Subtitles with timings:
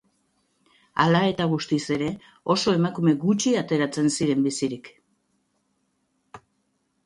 [1.03, 2.07] Ala eta guztiz ere,
[2.55, 4.93] oso emakume gutxi ateratzen ziren bizirik.